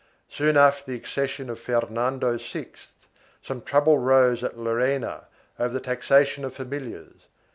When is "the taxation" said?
5.75-6.43